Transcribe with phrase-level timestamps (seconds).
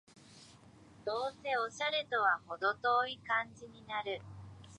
[1.05, 4.19] どうせオシャレとはほど遠い感じになる